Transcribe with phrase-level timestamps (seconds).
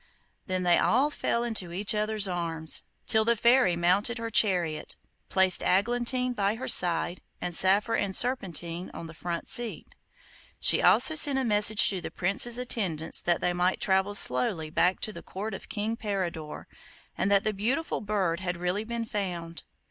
[0.47, 4.95] Then they all fell into each other's arms, till the fairy mounted her chariot,
[5.29, 9.93] placed Aglantine by her side, and Saphir and Serpentine on the front seat.
[10.59, 15.01] She also sent a message to the Prince's attendants that they might travel slowly back
[15.01, 16.65] to the Court of King Peridor,
[17.15, 19.61] and that the beautiful bird had really been found.